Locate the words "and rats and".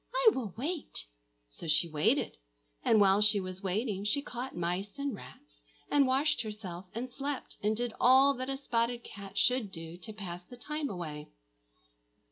4.97-6.07